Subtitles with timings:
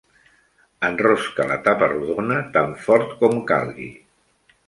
[0.87, 3.89] Enrosca la tapa rodona tan fort com calgui.